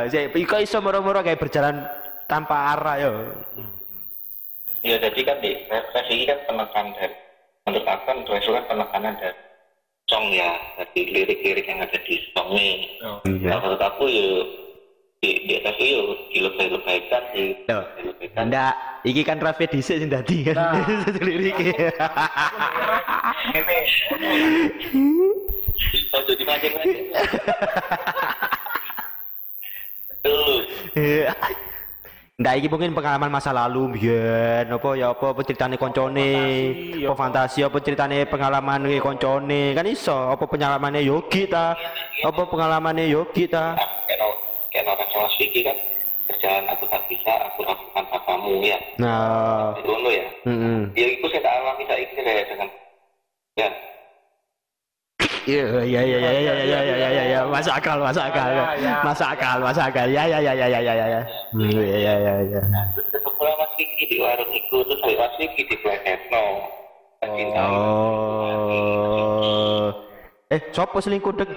Saya 0.08 0.32
kok 0.48 0.64
iso 0.64 0.80
moro-moro 0.80 1.20
kayak 1.20 1.44
berjalan 1.44 1.84
tanpa 2.32 2.80
arah 2.80 2.96
yo. 3.00 3.12
Ya 4.88 4.96
jadi 5.04 5.20
kan 5.28 5.44
di 5.44 5.68
versi 5.68 6.14
ini 6.16 6.24
kan 6.24 6.40
penekan 6.48 6.96
dari 6.96 7.19
menurut 7.70 7.86
aku 7.86 8.04
kan 8.10 8.18
reflex 8.26 8.66
kan 8.66 8.66
penekanan 8.66 9.14
dari 9.22 9.38
song 10.10 10.26
ya, 10.34 10.58
jadi 10.82 11.02
lirik-lirik 11.14 11.70
yang 11.70 11.86
ada 11.86 11.98
di 12.02 12.18
song 12.34 12.50
ini. 12.58 12.98
Iya. 13.30 13.50
Nah, 13.54 13.58
menurut 13.62 13.82
aku 13.86 14.10
ya 14.10 14.30
di 15.22 15.30
di 15.46 15.54
atas 15.62 15.78
itu 15.78 15.86
ya 15.86 16.02
dilebay-lebaykan 16.34 17.24
sih. 17.38 17.50
Dilebaykan. 17.70 18.50
Ndak, 18.50 18.74
iki 19.06 19.22
kan 19.22 19.38
Raffi 19.38 19.70
dhisik 19.70 20.02
sing 20.02 20.10
dadi 20.10 20.50
kan. 20.50 20.82
Lirike. 21.30 21.78
Ini 23.54 23.78
Oh 26.10 26.22
jadi 26.26 26.44
mancing-mancing. 26.44 27.06
Dulu. 30.26 30.58
Ndak 32.39 32.55
iki 32.55 32.72
mungkin 32.72 32.96
pengalaman 32.96 33.27
masa 33.27 33.51
lalu 33.51 34.00
biyen 34.00 34.72
apa 34.72 34.96
ya 34.96 35.12
apa 35.12 35.36
apa 35.36 35.43
ceritane 35.43 35.75
koncone, 35.75 36.31
apa 37.03 37.12
fantasi 37.12 37.67
apa 37.67 37.84
ceritane 37.84 38.24
pengalaman 38.31 38.88
koncone? 39.03 39.75
Kan 39.75 39.84
iso 39.84 40.15
apa 40.31 40.48
pengalamannya 40.48 41.03
Yogi 41.03 41.51
ta? 41.51 41.75
Apa 42.24 42.48
pengalamannya 42.48 43.12
Yogi 43.12 43.43
ta? 43.51 43.75
Kayak 44.08 44.24
kayak 44.72 44.88
no 44.88 44.96
Mas 44.96 45.36
Vicky 45.36 45.67
kan. 45.67 45.75
Kerjaan 46.31 46.63
aku 46.72 46.88
tak 46.88 47.03
bisa, 47.12 47.34
aku 47.51 47.60
lakukan 47.67 48.08
tanpamu 48.08 48.63
ya. 48.63 48.79
nah. 48.96 49.75
Itu 49.75 49.91
ya. 50.08 50.25
mm 50.48 50.96
Ya 50.96 51.08
itu 51.12 51.25
saya 51.27 51.43
tak 51.43 51.53
alami 51.60 51.84
saya 51.91 52.00
ikut 52.08 52.24
ya 52.24 52.43
dengan 52.48 52.69
ya 53.60 53.67
iya 55.50 55.65
iya 55.82 56.01
iya 56.06 56.20
iya 56.20 56.32
iya 56.32 56.53
iya 56.62 56.79
iya 56.86 57.08
iya 57.10 57.24
iya 57.25 57.39
masuk 57.50 57.74
akal 57.74 57.98
masuk 57.98 58.22
akal. 58.22 58.48
Ya, 58.53 58.65
ya. 58.77 58.94
masuk 59.01 59.25
akal 59.25 59.58
masuk 59.65 59.84
akal. 59.84 60.06
Ya 60.06 60.24
ya 60.29 60.38
ya 60.38 60.53
ya 60.53 60.68
ya 60.70 60.79
ya 60.79 60.94
ya 60.94 61.06
ya. 61.10 61.22
Hmm, 61.53 61.70
iya 61.70 61.82
iya 61.98 62.13
iya 62.22 62.34
iya. 62.46 62.62
tetap 62.94 63.34
pula 63.34 63.51
Mas 63.58 63.72
Vicky 63.77 64.06
di 64.06 64.18
warung 64.22 64.51
itu 64.53 64.77
terus 64.86 65.00
saya 65.01 65.15
Mas 65.18 65.34
Vicky 65.41 65.62
di 65.65 65.75
Black 65.82 66.06
no 66.29 66.46
oh. 67.60 68.46
Eh 70.50 70.62
sopo 70.74 70.98
selingkuh 71.01 71.34
dek 71.34 71.50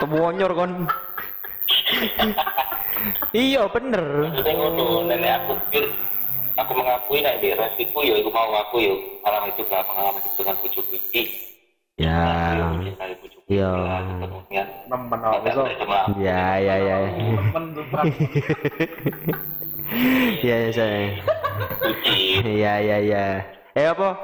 tewonyor 0.00 0.50
kon. 0.56 0.88
Iya 3.36 3.68
bener. 3.70 4.32
Nenek 5.06 5.32
aku 5.44 5.52
aku 6.56 6.72
mengakui 6.72 7.20
nek 7.20 7.38
di 7.44 7.52
rasiku 7.52 8.00
ya 8.00 8.16
aku 8.16 8.32
mau 8.32 8.48
ngaku 8.48 8.76
ya 8.80 8.92
pengalaman 9.20 9.52
itu 9.52 9.62
lah 9.68 9.84
pengalaman 9.84 10.20
itu 10.24 10.30
dengan 10.40 10.56
bujuk 10.64 10.84
Vicky 10.88 11.22
ya 12.00 12.20
bujuk 12.80 12.95
Iya. 13.46 13.70
nemen 14.90 15.18
Tidak 15.22 15.54
apa 15.54 15.98
ya 16.18 16.58
ya 16.58 16.74
ya 16.82 16.96
Nemen 17.14 17.64
tuh, 17.78 17.84
Prak. 17.94 18.04
ya 20.42 20.56
ya 20.66 20.70
saya 20.74 20.98
Iya 22.42 22.72
iya 22.82 22.96
iya. 22.98 23.24
Eh 23.70 23.86
apa? 23.86 24.18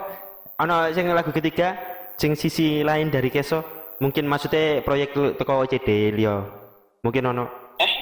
Ono 0.59 0.91
sing 0.91 1.07
lagu 1.09 1.31
ketiga, 1.31 1.79
sing 2.19 2.35
sisi 2.35 2.83
lain 2.83 3.09
dari 3.09 3.31
Keso, 3.31 3.63
mungkin 3.99 4.27
maksudnya 4.27 4.83
proyek 4.83 5.15
tu- 5.15 5.35
teko 5.35 5.63
OCD 5.63 6.11
Lio. 6.11 6.43
Mungkin 7.01 7.23
ono. 7.25 7.47
eh 7.79 7.93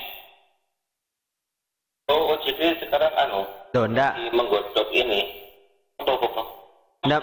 oh 2.09 2.37
jadi 2.41 2.81
sekarang 2.81 3.13
anu 3.19 3.41
Loh, 3.71 3.85
ndak 3.87 4.13
di 4.17 4.25
menggodok 4.33 4.89
ini 4.91 5.21
apa 5.97 6.11
apa 6.11 6.43
ndak 7.07 7.19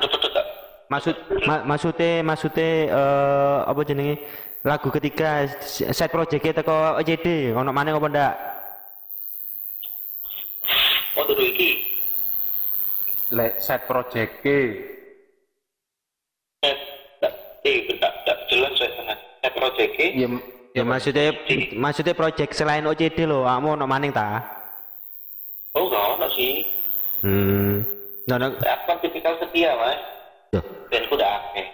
maksud 0.87 1.15
ma, 1.43 1.63
maksudnya 1.63 2.23
maksudnya 2.23 2.69
eh 2.87 3.57
apa 3.65 3.81
jenenge? 3.83 4.15
Lagu 4.65 4.89
ketiga 4.89 5.47
side 5.63 6.11
project 6.11 6.43
teko 6.43 6.99
OCD, 6.99 7.53
ono 7.53 7.71
maneh 7.71 7.93
apa 7.93 8.07
ndak? 8.07 8.33
oh 11.15 11.23
dulu 11.23 11.43
iki 11.45 11.69
Lek 13.31 13.59
set 13.59 13.83
project 13.85 14.39
ke. 14.39 14.59
eh 16.63 16.75
tak 17.19 17.33
eh 17.63 17.77
tak 17.99 18.13
tak 18.23 18.37
jelas 18.47 18.71
saya 18.75 19.49
project 19.51 19.91
Iya, 19.97 20.27
Ya 20.75 20.83
maksudnya 20.85 21.33
maksudnya 21.73 22.13
project 22.13 22.51
selain 22.53 22.85
OCD 22.85 23.25
lo, 23.25 23.43
kamu 23.43 23.81
ono 23.81 23.85
maning 23.85 24.11
ta? 24.11 24.41
oh 25.73 25.85
enggak 25.85 26.03
ono 26.15 26.27
sih 26.33 26.65
Hmm. 27.17 27.81
Nah, 28.29 28.37
nah, 28.37 28.53
aku 28.53 28.83
kan 28.85 28.97
tipikal 29.01 29.33
setia 29.41 29.73
mas 29.73 29.97
Aku 30.89 31.13
udah 31.13 31.29
akeh 31.29 31.67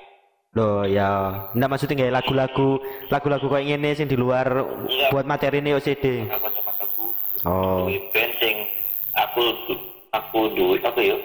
Loh 0.54 0.86
ya, 0.86 1.10
ndak 1.52 1.66
maksudnya 1.68 1.98
kayak 1.98 2.14
lagu-lagu 2.14 2.78
lagu-lagu 3.10 3.46
kayak 3.48 3.66
gini 3.68 3.90
sing 3.92 4.06
di 4.06 4.14
luar 4.14 4.46
buat 5.10 5.26
materi 5.26 5.58
ini 5.60 5.74
OCD. 5.74 6.30
aku 6.30 6.46
aku 6.46 7.04
Oh, 7.44 7.90
bensin 8.10 8.70
aku 9.12 9.42
aku 10.10 10.40
duit 10.54 10.80
apa 10.80 11.02
yuk 11.02 11.18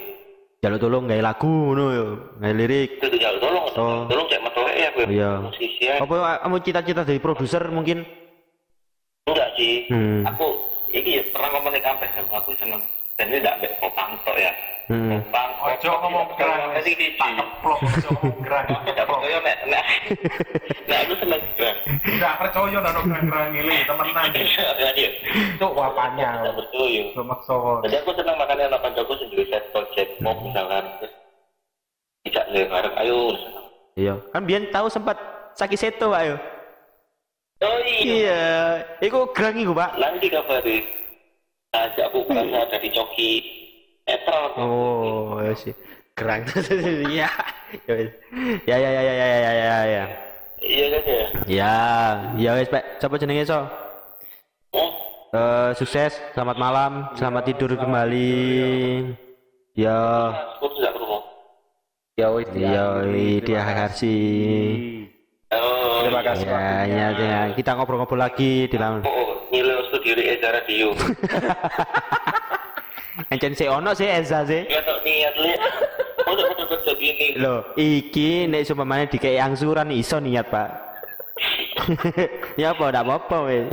jaluk 0.58 0.80
tolong 0.80 1.04
gawe 1.04 1.22
lagu 1.22 1.44
ngono 1.46 1.84
yo, 1.92 2.06
gawe 2.36 2.50
lirik. 2.52 2.98
itu 2.98 3.16
jauh 3.16 3.38
tolong 3.38 3.64
Oh. 3.70 4.02
tolong 4.08 4.26
cek 4.26 4.40
motor 4.40 4.64
ya 4.66 4.88
aku 4.88 4.98
Iya. 5.06 5.30
musisi 5.44 5.84
ya 5.84 5.94
Apa 6.00 6.14
kamu 6.42 6.56
cita-cita 6.58 7.02
dari 7.04 7.20
produser 7.20 7.62
mungkin? 7.68 8.02
enggak 9.24 9.48
sih 9.54 9.86
Hmm. 9.86 10.24
aku 10.24 10.56
ini 10.88 11.20
ya 11.20 11.22
pernah 11.28 11.48
ngomong 11.52 11.70
di 11.70 11.78
kampus 11.78 12.10
aku 12.24 12.50
seneng 12.56 12.80
dan 13.18 13.34
ini 13.34 13.42
tidak 13.42 13.74
popang 13.82 14.14
tok 14.22 14.38
ya. 14.38 14.52
Hmm. 14.88 15.20
popang 15.20 15.50
Ojo 15.58 15.90
ngomong 16.00 16.26
gerang. 16.38 16.70
tadi 16.70 16.94
di 16.94 17.06
Tak 17.18 17.34
keplok, 17.34 17.78
ojo 17.82 18.08
ngomong 18.14 18.40
gerang. 18.46 18.66
tidak 18.86 19.04
percaya 19.10 19.38
nek 19.42 19.58
nek 19.68 19.84
nek 20.86 20.98
aku 21.02 21.14
seneng 21.18 21.42
gerang 21.58 21.78
Enggak 22.08 22.34
percaya 22.38 22.78
nono 22.78 23.00
gerang 23.04 23.50
ini, 23.52 23.76
temenan. 23.84 24.26
Tidak 24.32 24.70
percaya. 24.78 25.08
Maksa. 27.18 27.54
jadi 27.84 27.94
aku 28.00 28.10
seneng 28.14 28.36
sendiri 29.18 29.44
set 29.50 29.64
project 29.74 30.10
mau 30.22 30.38
misalkan 30.38 30.86
terus 31.02 31.12
tidak 32.24 32.46
bareng 32.70 32.94
ayo. 33.02 33.18
Iya, 33.98 34.14
kan 34.30 34.46
biyen 34.46 34.70
tahu 34.70 34.86
sempat 34.86 35.18
sakit 35.58 35.74
seto, 35.74 36.14
Pak 36.14 36.22
yo. 36.22 36.36
oh 37.66 37.78
iya. 37.82 37.98
Iya, 38.06 38.42
iku 39.02 39.26
gerang 39.34 39.58
iku, 39.58 39.74
Pak. 39.74 39.98
nanti 39.98 40.30
kabari 40.30 40.86
ajak 41.72 42.04
aku 42.08 42.24
kerasa 42.24 42.60
dari 42.72 42.88
coki 42.88 43.30
netral 44.08 44.44
Oh, 44.56 45.38
ya 45.46 45.52
sih. 45.54 45.74
Gerang. 46.16 46.42
Iya. 47.06 47.28
Ya. 47.86 47.94
Ya 48.66 48.76
ya 48.80 48.88
ya 48.90 49.02
ya 49.04 49.12
ya 49.14 49.26
ya 49.28 49.52
ya 49.52 49.78
ya. 49.86 50.04
iya 50.58 50.86
kan 50.90 51.02
ya 51.04 51.26
Ya, 51.46 51.74
ya 52.34 52.50
wis, 52.56 52.66
Pak. 52.66 52.98
Siapa 52.98 53.14
jenenge, 53.20 53.44
So? 53.44 53.60
oh 54.74 54.90
Eh, 55.28 55.70
sukses, 55.76 56.16
selamat 56.32 56.56
malam, 56.56 56.92
selamat 57.12 57.52
tidur 57.52 57.76
kembali. 57.76 59.12
Ya, 59.76 60.32
tidak 60.56 60.92
perlu 60.96 61.20
Ya 62.16 62.26
wis. 62.32 62.48
ya, 62.56 63.04
dia 63.44 63.60
kasih. 63.76 65.04
oh 65.52 66.00
Terima 66.00 66.24
iya. 66.24 66.28
kasih. 66.32 66.46
Ya, 66.48 66.72
ya, 66.88 67.06
ya, 67.12 67.40
kita 67.52 67.76
ngobrol-ngobrol 67.76 68.16
lagi 68.18 68.66
di 68.66 68.76
dalam. 68.80 69.04
oh 69.04 69.12
nilai 69.12 69.27
studio 70.08 70.24
di 70.24 70.24
Eza 70.32 70.48
Radio 70.48 70.88
Encen 73.28 73.52
si 73.52 73.68
ono 73.68 73.92
sih 73.92 74.08
Eza 74.08 74.40
sih. 74.48 74.64
nggak 74.64 74.82
tau 74.88 74.96
niat 75.04 75.34
oh 75.36 76.32
udah 76.32 76.44
betul 76.48 76.66
betul 76.72 76.94
gini 76.96 77.36
Loh, 77.36 77.60
iki 77.76 78.48
nek 78.48 78.64
sumpamane 78.64 79.04
dikei 79.10 79.36
angsuran 79.36 79.92
iso 79.92 80.16
niat, 80.16 80.48
Pak. 80.48 80.70
ya 82.60 82.72
apa, 82.72 82.84
ndak 82.88 83.04
apa-apa 83.04 83.36
wis. 83.50 83.66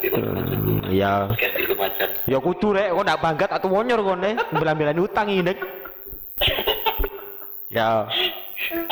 Itu 0.00 0.16
Hmm, 0.16 0.88
Ya, 0.90 1.28
di 1.30 1.68
ya 2.26 2.38
kudu 2.40 2.72
rek, 2.74 2.90
kok 2.90 3.04
ndak 3.06 3.20
banggat 3.22 3.50
atau 3.52 3.68
wonyor 3.70 4.00
kon 4.02 4.18
nek 4.24 4.40
belan-belan 4.56 4.98
utang 4.98 5.28
ini. 5.30 5.52
Ya. 7.70 8.08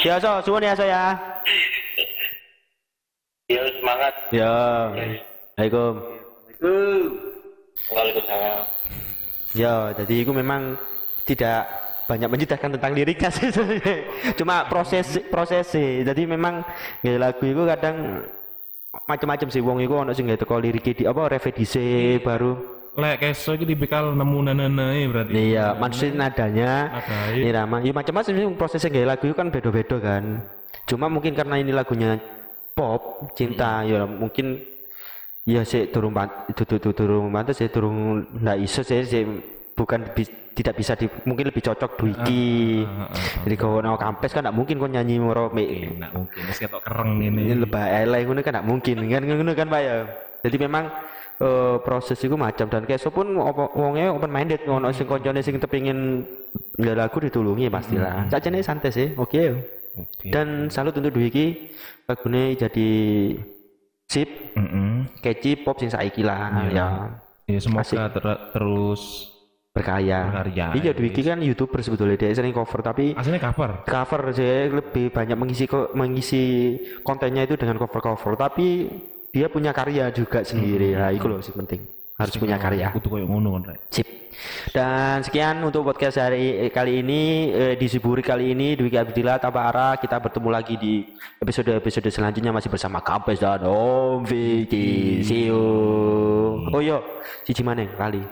Ya, 0.04 0.14
so, 0.20 0.38
suwun 0.44 0.62
ya, 0.62 0.76
so 0.76 0.84
ya. 0.86 1.16
ya 3.48 3.60
semangat 3.80 4.14
Ya. 4.30 4.52
Assalamualaikum. 5.58 5.94
Waalaikumsalam 7.90 8.58
Ya, 9.58 9.90
jadi 9.90 10.14
itu 10.22 10.30
memang 10.30 10.78
tidak 11.26 11.66
banyak 12.06 12.30
menceritakan 12.30 12.78
tentang 12.78 12.94
liriknya 12.94 13.26
sih. 13.34 13.50
Cuma 14.38 14.70
proses 14.70 15.18
proses 15.26 15.66
sih. 15.66 16.06
Jadi 16.06 16.30
memang 16.30 16.62
nggak 17.02 17.18
lagu 17.18 17.42
itu 17.42 17.62
kadang 17.66 18.22
macam-macam 19.10 19.48
sih 19.50 19.58
wong 19.58 19.82
itu 19.82 19.98
ono 19.98 20.14
sing 20.14 20.30
nggak 20.30 20.46
teko 20.46 20.62
lirik 20.62 20.94
di 20.94 21.02
apa 21.10 21.26
revedisi 21.26 22.22
baru. 22.22 22.54
Lek 22.94 23.18
keso 23.18 23.58
iki 23.58 23.66
tipikal 23.66 24.14
nemu 24.14 24.38
nananae 24.46 25.10
berarti. 25.10 25.34
Iya, 25.34 25.74
maksudnya 25.74 26.30
nadanya 26.30 27.02
Nadai. 27.02 27.34
irama. 27.42 27.76
Ya 27.82 27.90
macam-macam 27.90 28.30
sih 28.30 28.46
prosesnya 28.54 28.94
nggak 28.94 29.08
lagu 29.10 29.24
itu 29.26 29.34
kan 29.34 29.50
beda-beda 29.50 29.98
kan. 29.98 30.24
Cuma 30.86 31.10
mungkin 31.10 31.34
karena 31.34 31.58
ini 31.58 31.74
lagunya 31.74 32.14
pop, 32.78 33.34
cinta 33.34 33.82
ya 33.82 34.06
mungkin 34.06 34.77
ya 35.48 35.64
sih 35.64 35.88
turun 35.88 36.12
itu 36.52 36.92
turun 36.92 37.32
pantas 37.32 37.56
ya 37.56 37.72
turun 37.72 38.20
nggak 38.36 38.58
iso 38.60 38.84
sih 38.84 39.00
sih 39.08 39.24
bukan 39.72 40.12
bi- 40.12 40.52
tidak 40.58 40.74
bisa 40.74 40.98
di 40.98 41.06
mungkin 41.22 41.54
lebih 41.54 41.62
cocok 41.62 42.02
ah, 42.02 43.06
ah. 43.06 43.06
jadi 43.46 43.54
kalau 43.54 43.78
no 43.78 43.94
kampes 43.94 44.34
kan 44.34 44.42
nggak 44.42 44.56
mungkin 44.58 44.74
kok 44.82 44.90
nyanyi 44.90 45.22
moro 45.22 45.54
me 45.54 45.94
Nggak 45.94 46.12
mungkin, 46.18 46.40
wis 46.50 46.58
ketok 46.58 46.82
kereng 46.82 47.22
ini. 47.22 47.46
ini 47.46 47.54
lebah 47.62 47.86
elek 47.86 48.26
ngono 48.26 48.40
kan 48.42 48.52
nggak 48.58 48.66
mungkin. 48.66 48.96
Kan 49.06 49.22
ngono 49.22 49.52
kan 49.54 49.70
Pak 49.70 49.80
ya. 49.86 49.96
Jadi 50.42 50.56
memang 50.58 50.84
eh, 51.38 51.76
proses 51.86 52.18
itu 52.18 52.34
macam 52.34 52.66
dan 52.66 52.82
keso 52.90 53.14
pun 53.14 53.38
apa 53.38 53.70
wongnya 53.78 54.10
open 54.10 54.34
minded. 54.34 54.66
Ngono 54.66 54.90
sing 54.90 55.06
koncone 55.06 55.46
sing 55.46 55.62
kepengin 55.62 56.26
nggak 56.74 56.96
lagu 56.98 57.16
ditulungi 57.22 57.70
pastilah. 57.70 58.26
Cacane 58.26 58.58
santai 58.58 58.90
sih 58.90 59.08
oke. 59.14 59.42
Oke. 59.98 60.30
dan 60.30 60.70
salut 60.70 60.94
untuk 60.94 61.10
Dwiki 61.10 61.74
lagune 62.06 62.54
jadi 62.54 62.90
sip 64.08 64.56
Mm-mm. 64.56 65.20
catchy 65.20 65.54
pop 65.54 65.76
sing 65.76 65.88
saiki 65.88 66.20
lah 66.20 66.64
Iya. 66.64 66.72
ya 66.72 66.88
Ya 67.46 67.60
semoga 67.60 67.80
Asik. 67.80 67.96
ter- 68.12 68.44
terus 68.52 69.02
berkarya. 69.70 70.20
Berkarya, 70.26 70.66
Iya, 70.74 70.84
ya, 70.84 70.92
Dwiki 70.92 71.22
kan 71.22 71.40
youtuber 71.40 71.80
sebetulnya 71.80 72.16
dia 72.16 72.28
sering 72.30 72.52
cover 72.52 72.82
tapi 72.82 73.14
aslinya 73.14 73.40
cover. 73.42 73.70
cover 73.84 74.20
sih 74.32 74.68
lebih 74.68 75.08
banyak 75.08 75.32
mengisi 75.32 75.64
mengisi 75.94 76.44
kontennya 77.00 77.44
itu 77.44 77.54
dengan 77.54 77.76
cover 77.76 78.02
cover 78.02 78.32
tapi 78.34 78.90
dia 79.30 79.48
punya 79.48 79.70
karya 79.70 80.10
juga 80.10 80.42
sendiri 80.42 80.92
Hmm. 80.92 80.98
nah 80.98 81.10
itu 81.10 81.24
loh 81.24 81.40
sih 81.40 81.52
penting 81.52 81.88
harus 82.18 82.34
punya 82.34 82.58
karya. 82.58 82.90
Kudu 82.90 83.08
koyo 83.14 83.26
ngono 83.30 83.62
kan, 83.62 83.78
sip. 83.94 84.18
Dan 84.70 85.22
sekian 85.26 85.58
untuk 85.66 85.82
podcast 85.82 86.18
hari 86.22 86.70
kali 86.70 87.02
ini 87.02 87.50
eh, 87.50 87.74
di 87.74 87.86
Siburi 87.90 88.22
kali 88.22 88.54
ini 88.54 88.78
Dwiki 88.78 88.94
Abdillah 88.94 89.42
tanpa 89.42 89.66
arah 89.66 89.94
kita 89.98 90.18
bertemu 90.22 90.48
lagi 90.50 90.74
di 90.78 91.02
episode 91.42 91.74
episode 91.74 92.06
selanjutnya 92.06 92.54
masih 92.54 92.70
bersama 92.70 93.02
Kampes 93.02 93.42
dan 93.42 93.66
Om 93.66 94.22
Vicky. 94.22 95.22
See 95.26 95.50
you. 95.50 95.58
Oh 96.70 96.82
yo 96.82 97.02
cici 97.42 97.66
mana 97.66 97.82
kali. 97.86 98.22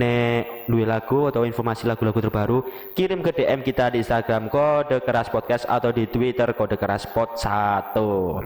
Nek 0.00 0.70
duwe 0.70 0.86
lagu 0.86 1.28
atau 1.28 1.42
informasi 1.44 1.84
lagu-lagu 1.84 2.22
terbaru 2.22 2.58
kirim 2.94 3.20
ke 3.20 3.34
DM 3.36 3.60
kita 3.60 3.90
di 3.92 4.00
Instagram 4.00 4.48
kode 4.48 5.02
keras 5.02 5.28
podcast 5.28 5.66
atau 5.68 5.90
di 5.92 6.08
Twitter 6.08 6.56
kode 6.56 6.80
keras 6.80 7.04
pot 7.10 7.36
satu. 7.36 8.40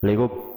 Lego 0.00 0.49